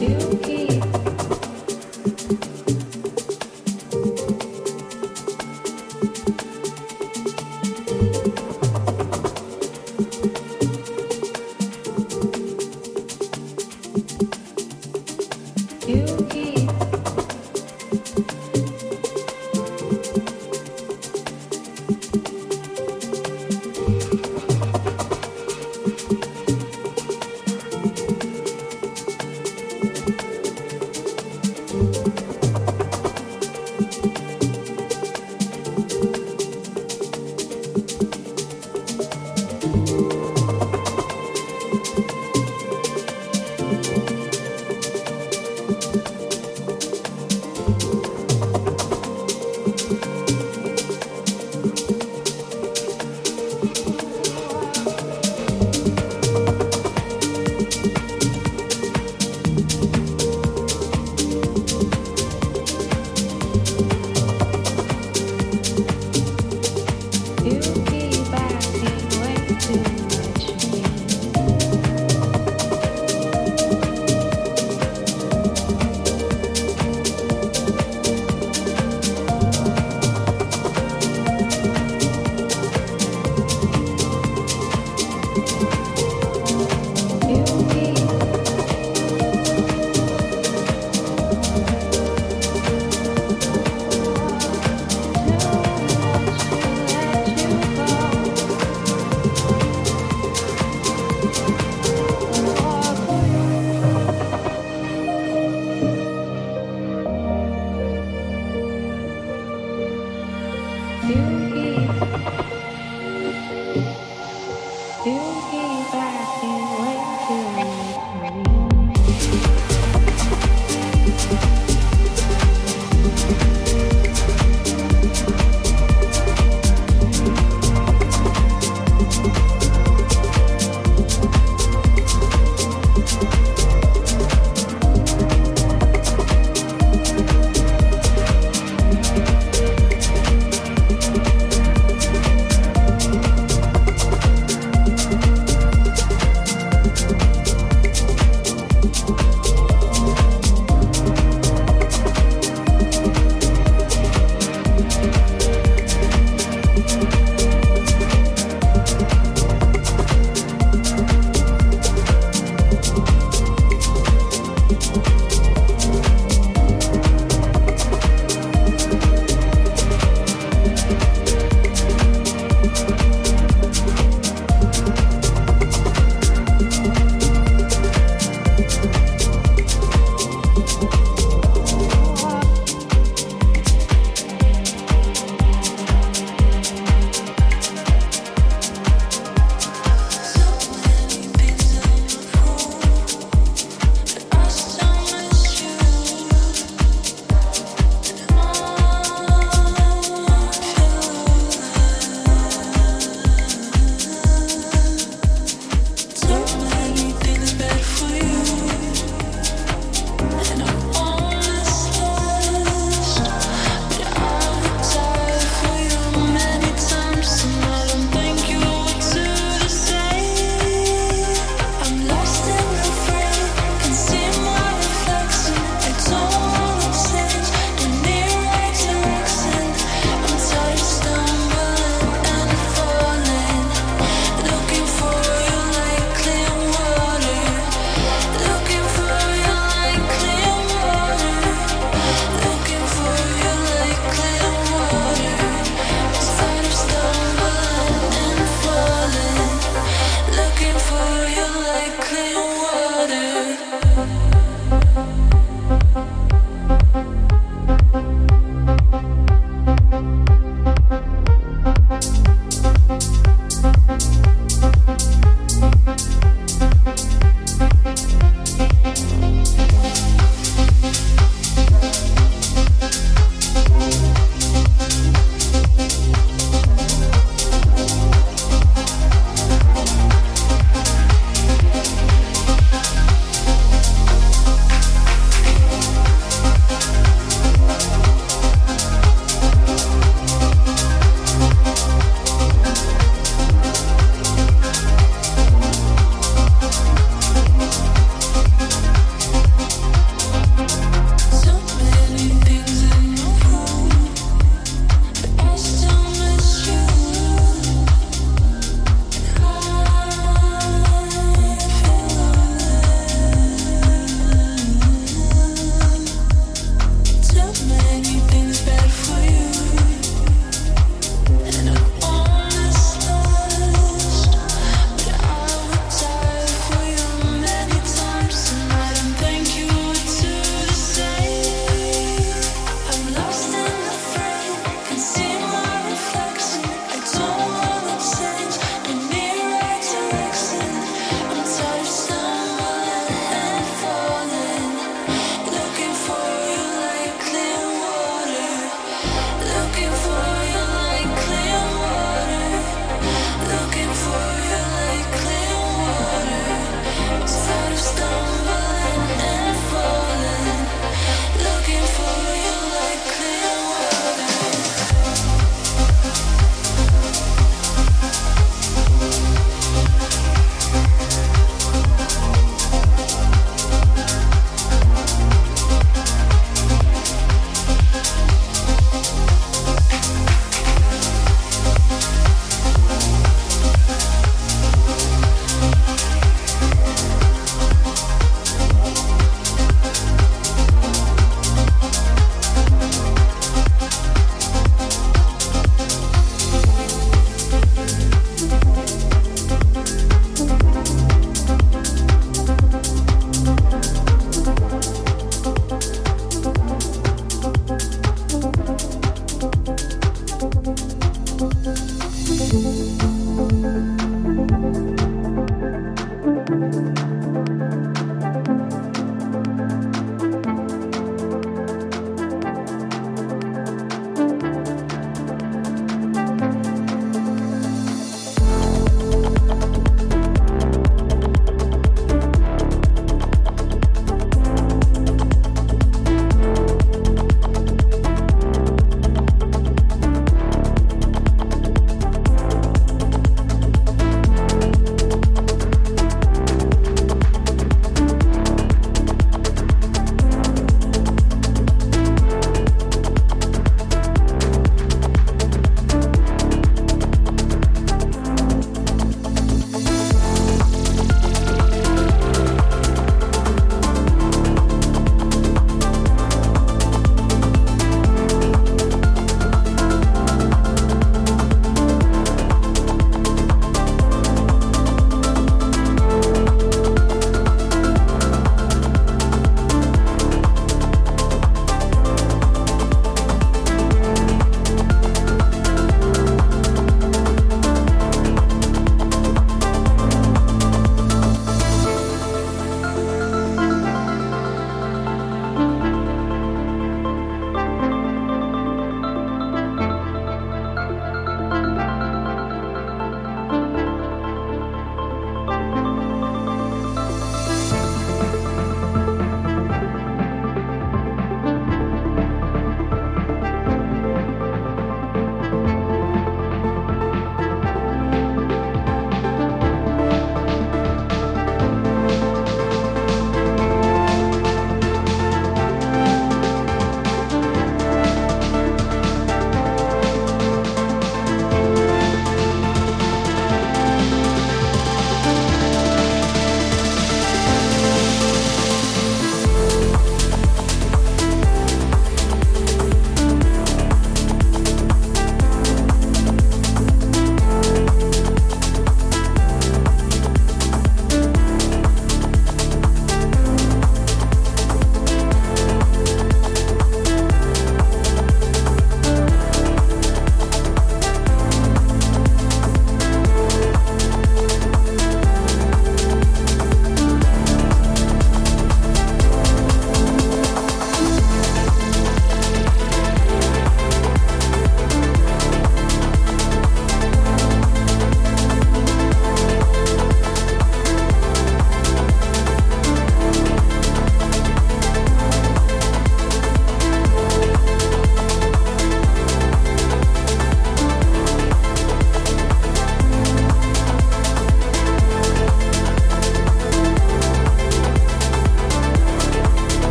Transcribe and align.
Eu 0.00 0.38
que 0.38 0.77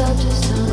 such 0.00 0.24
a 0.24 0.30
sound. 0.30 0.69